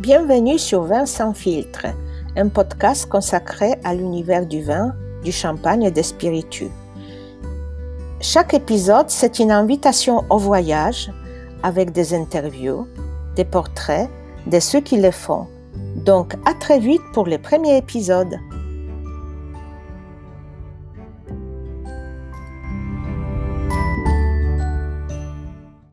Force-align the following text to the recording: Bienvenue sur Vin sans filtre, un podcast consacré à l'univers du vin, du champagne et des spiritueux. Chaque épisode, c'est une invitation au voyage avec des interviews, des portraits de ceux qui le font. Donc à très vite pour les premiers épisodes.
Bienvenue 0.00 0.58
sur 0.58 0.82
Vin 0.82 1.06
sans 1.06 1.32
filtre, 1.32 1.86
un 2.36 2.48
podcast 2.48 3.08
consacré 3.08 3.76
à 3.84 3.94
l'univers 3.94 4.44
du 4.44 4.60
vin, 4.60 4.92
du 5.22 5.30
champagne 5.30 5.84
et 5.84 5.92
des 5.92 6.02
spiritueux. 6.02 6.72
Chaque 8.20 8.54
épisode, 8.54 9.08
c'est 9.08 9.38
une 9.38 9.52
invitation 9.52 10.24
au 10.30 10.38
voyage 10.38 11.12
avec 11.62 11.92
des 11.92 12.12
interviews, 12.12 12.88
des 13.36 13.44
portraits 13.44 14.10
de 14.48 14.58
ceux 14.58 14.80
qui 14.80 14.96
le 14.96 15.12
font. 15.12 15.46
Donc 15.94 16.34
à 16.44 16.54
très 16.54 16.80
vite 16.80 17.02
pour 17.12 17.28
les 17.28 17.38
premiers 17.38 17.76
épisodes. 17.76 18.36